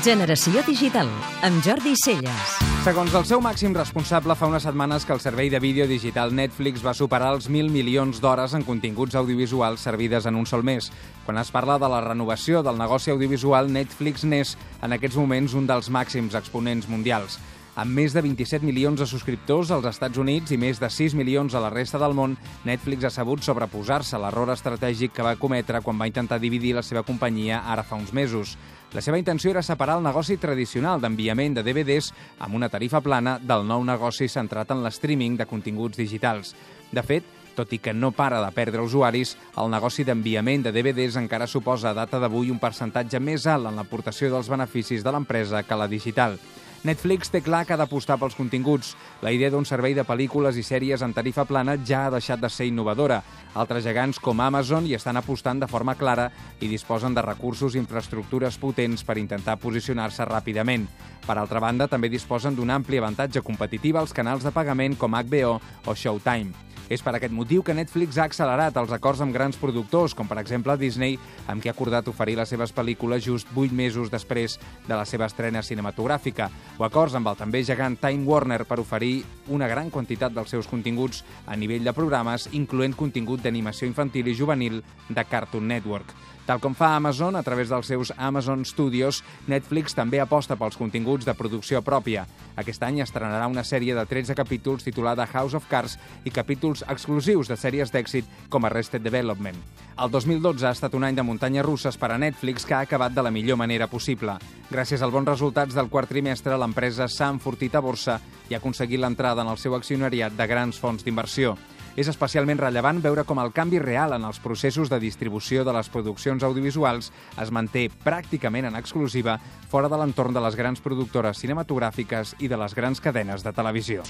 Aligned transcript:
Generació 0.00 0.62
Digital, 0.64 1.10
amb 1.44 1.60
Jordi 1.60 1.90
Celles. 2.00 2.52
Segons 2.86 3.12
el 3.18 3.26
seu 3.28 3.42
màxim 3.44 3.74
responsable, 3.76 4.32
fa 4.32 4.48
unes 4.48 4.64
setmanes 4.64 5.04
que 5.04 5.12
el 5.12 5.20
servei 5.20 5.50
de 5.52 5.60
vídeo 5.60 5.84
digital 5.90 6.32
Netflix 6.32 6.80
va 6.80 6.94
superar 6.96 7.34
els 7.34 7.50
1.000 7.50 7.68
milions 7.68 8.22
d'hores 8.24 8.54
en 8.56 8.64
continguts 8.64 9.18
audiovisuals 9.20 9.84
servides 9.84 10.24
en 10.24 10.40
un 10.40 10.48
sol 10.48 10.64
mes. 10.64 10.88
Quan 11.26 11.36
es 11.36 11.52
parla 11.52 11.76
de 11.76 11.92
la 11.92 12.00
renovació 12.00 12.62
del 12.64 12.80
negoci 12.80 13.12
audiovisual, 13.12 13.68
Netflix 13.68 14.24
n'és 14.24 14.56
en 14.80 14.96
aquests 14.96 15.20
moments 15.20 15.52
un 15.52 15.68
dels 15.68 15.92
màxims 15.92 16.38
exponents 16.38 16.88
mundials. 16.88 17.36
Amb 17.78 17.94
més 17.94 18.10
de 18.10 18.18
27 18.24 18.66
milions 18.66 18.98
de 18.98 19.06
subscriptors 19.06 19.70
als 19.70 19.86
Estats 19.86 20.18
Units 20.18 20.50
i 20.50 20.56
més 20.58 20.80
de 20.82 20.88
6 20.90 21.14
milions 21.14 21.54
a 21.54 21.60
la 21.62 21.70
resta 21.70 22.00
del 22.02 22.16
món, 22.18 22.34
Netflix 22.66 23.06
ha 23.06 23.12
sabut 23.14 23.44
sobreposar-se 23.46 24.16
a 24.16 24.20
l'error 24.24 24.50
estratègic 24.50 25.14
que 25.14 25.22
va 25.22 25.36
cometre 25.38 25.78
quan 25.80 26.00
va 26.00 26.08
intentar 26.10 26.40
dividir 26.42 26.74
la 26.74 26.82
seva 26.82 27.04
companyia 27.06 27.62
ara 27.62 27.84
fa 27.86 27.94
uns 27.94 28.10
mesos. 28.12 28.56
La 28.90 29.00
seva 29.00 29.20
intenció 29.22 29.52
era 29.52 29.62
separar 29.62 30.00
el 30.00 30.02
negoci 30.02 30.34
tradicional 30.42 30.98
d'enviament 31.00 31.54
de 31.54 31.62
DVDs 31.62 32.10
amb 32.42 32.58
una 32.58 32.68
tarifa 32.68 33.00
plana 33.00 33.38
del 33.38 33.62
nou 33.68 33.86
negoci 33.86 34.26
centrat 34.26 34.74
en 34.74 34.82
l'streaming 34.82 35.38
de 35.38 35.46
continguts 35.46 36.00
digitals. 36.00 36.56
De 36.90 37.04
fet, 37.06 37.22
tot 37.54 37.70
i 37.72 37.78
que 37.78 37.94
no 37.94 38.10
para 38.10 38.40
de 38.42 38.50
perdre 38.50 38.82
usuaris, 38.82 39.36
el 39.62 39.70
negoci 39.70 40.02
d'enviament 40.02 40.66
de 40.66 40.72
DVDs 40.74 41.20
encara 41.22 41.46
suposa 41.46 41.90
a 41.90 41.94
data 41.94 42.18
d'avui 42.18 42.50
un 42.50 42.58
percentatge 42.58 43.22
més 43.22 43.46
alt 43.46 43.70
en 43.70 43.78
l'aportació 43.78 44.30
dels 44.34 44.50
beneficis 44.50 45.06
de 45.06 45.14
l'empresa 45.14 45.62
que 45.62 45.78
la 45.78 45.86
digital. 45.86 46.34
Netflix 46.80 47.28
té 47.28 47.42
clar 47.44 47.66
que 47.68 47.74
ha 47.74 47.76
d'apostar 47.76 48.16
pels 48.16 48.32
continguts. 48.38 48.94
La 49.20 49.34
idea 49.36 49.50
d'un 49.52 49.66
servei 49.68 49.92
de 49.92 50.04
pel·lícules 50.08 50.56
i 50.56 50.64
sèries 50.64 51.02
en 51.04 51.12
tarifa 51.12 51.44
plana 51.44 51.74
ja 51.76 52.06
ha 52.06 52.14
deixat 52.14 52.40
de 52.40 52.48
ser 52.48 52.70
innovadora. 52.70 53.18
Altres 53.52 53.84
gegants 53.84 54.20
com 54.22 54.40
Amazon 54.40 54.88
hi 54.88 54.96
estan 54.96 55.20
apostant 55.20 55.60
de 55.60 55.68
forma 55.68 55.94
clara 56.00 56.30
i 56.60 56.70
disposen 56.72 57.12
de 57.12 57.26
recursos 57.26 57.76
i 57.76 57.82
infraestructures 57.82 58.56
potents 58.56 59.04
per 59.04 59.18
intentar 59.20 59.58
posicionar-se 59.60 60.24
ràpidament. 60.24 60.88
Per 61.26 61.36
altra 61.36 61.60
banda, 61.60 61.86
també 61.86 62.08
disposen 62.08 62.56
d'un 62.56 62.72
ampli 62.72 62.96
avantatge 62.96 63.44
competitiu 63.44 64.00
als 64.00 64.16
canals 64.16 64.48
de 64.48 64.56
pagament 64.56 64.96
com 64.96 65.20
HBO 65.20 65.58
o 65.60 65.94
Showtime. 65.94 66.69
És 66.90 67.04
per 67.06 67.14
aquest 67.14 67.32
motiu 67.32 67.62
que 67.62 67.74
Netflix 67.76 68.18
ha 68.18 68.24
accelerat 68.26 68.76
els 68.80 68.90
acords 68.92 69.20
amb 69.22 69.32
grans 69.32 69.56
productors, 69.60 70.12
com 70.18 70.26
per 70.26 70.40
exemple 70.42 70.74
Disney, 70.76 71.14
amb 71.46 71.62
qui 71.62 71.70
ha 71.70 71.74
acordat 71.76 72.08
oferir 72.10 72.34
les 72.40 72.50
seves 72.50 72.74
pel·lícules 72.74 73.22
just 73.22 73.52
8 73.54 73.70
mesos 73.70 74.10
després 74.10 74.58
de 74.88 74.96
la 74.98 75.06
seva 75.06 75.28
estrena 75.30 75.62
cinematogràfica, 75.62 76.50
o 76.78 76.84
acords 76.84 77.14
amb 77.14 77.30
el 77.30 77.38
també 77.38 77.62
gegant 77.62 77.94
Time 78.02 78.26
Warner 78.26 78.64
per 78.66 78.80
oferir 78.82 79.20
una 79.54 79.70
gran 79.70 79.88
quantitat 79.94 80.34
dels 80.34 80.50
seus 80.50 80.66
continguts 80.66 81.22
a 81.46 81.54
nivell 81.56 81.86
de 81.86 81.94
programes, 81.94 82.50
incloent 82.58 82.98
contingut 82.98 83.46
d'animació 83.46 83.86
infantil 83.86 84.28
i 84.28 84.34
juvenil 84.34 84.82
de 85.08 85.24
Cartoon 85.30 85.70
Network. 85.70 86.19
Tal 86.46 86.60
com 86.60 86.74
fa 86.74 86.94
Amazon 86.96 87.36
a 87.36 87.42
través 87.46 87.68
dels 87.70 87.86
seus 87.86 88.12
Amazon 88.16 88.64
Studios, 88.64 89.22
Netflix 89.46 89.94
també 89.94 90.20
aposta 90.20 90.56
pels 90.58 90.78
continguts 90.80 91.26
de 91.28 91.34
producció 91.38 91.82
pròpia. 91.86 92.24
Aquest 92.60 92.82
any 92.82 93.00
estrenarà 93.04 93.46
una 93.50 93.64
sèrie 93.64 93.94
de 93.94 94.04
13 94.06 94.34
capítols 94.34 94.84
titulada 94.86 95.28
House 95.30 95.54
of 95.54 95.68
Cards 95.70 95.98
i 96.24 96.32
capítols 96.34 96.82
exclusius 96.88 97.48
de 97.48 97.58
sèries 97.60 97.92
d'èxit 97.92 98.26
com 98.48 98.64
Arrested 98.66 99.04
Development. 99.04 99.56
El 100.00 100.10
2012 100.10 100.66
ha 100.66 100.72
estat 100.72 100.94
un 100.96 101.04
any 101.04 101.16
de 101.18 101.26
muntanyes 101.26 101.66
russes 101.66 101.98
per 102.00 102.12
a 102.14 102.18
Netflix 102.18 102.64
que 102.64 102.74
ha 102.74 102.84
acabat 102.86 103.12
de 103.12 103.22
la 103.22 103.30
millor 103.30 103.58
manera 103.60 103.86
possible. 103.86 104.38
Gràcies 104.70 105.02
als 105.02 105.12
bons 105.12 105.28
resultats 105.28 105.76
del 105.76 105.90
quart 105.92 106.08
trimestre, 106.08 106.56
l'empresa 106.56 107.08
s'ha 107.08 107.28
enfortit 107.34 107.74
a 107.76 107.84
borsa 107.84 108.20
i 108.48 108.54
ha 108.54 108.62
aconseguit 108.62 109.00
l'entrada 109.02 109.44
en 109.44 109.52
el 109.52 109.58
seu 109.58 109.76
accionariat 109.76 110.32
de 110.38 110.46
grans 110.46 110.78
fons 110.80 111.04
d'inversió. 111.04 111.56
És 111.96 112.08
especialment 112.08 112.60
rellevant 112.60 113.00
veure 113.02 113.24
com 113.24 113.40
el 113.42 113.52
canvi 113.56 113.80
real 113.82 114.14
en 114.16 114.24
els 114.28 114.40
processos 114.42 114.90
de 114.90 115.00
distribució 115.02 115.64
de 115.64 115.74
les 115.74 115.90
produccions 115.90 116.44
audiovisuals 116.46 117.10
es 117.40 117.50
manté 117.50 117.88
pràcticament 118.04 118.70
en 118.70 118.78
exclusiva 118.78 119.38
fora 119.70 119.88
de 119.88 119.98
l'entorn 119.98 120.34
de 120.34 120.44
les 120.44 120.56
grans 120.56 120.80
productores 120.80 121.42
cinematogràfiques 121.42 122.36
i 122.38 122.48
de 122.48 122.60
les 122.60 122.74
grans 122.74 123.00
cadenes 123.00 123.44
de 123.44 123.52
televisió. 123.52 124.06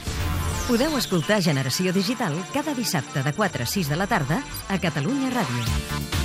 Podeu 0.70 0.94
escoltar 0.94 1.40
Generació 1.42 1.90
Digital 1.90 2.36
cada 2.54 2.76
dissabte 2.78 3.24
de 3.26 3.34
4 3.34 3.66
a 3.66 3.66
6 3.66 3.90
de 3.90 3.98
la 3.98 4.06
tarda 4.06 4.38
a 4.68 4.78
Catalunya 4.78 5.34
Ràdio. 5.34 6.19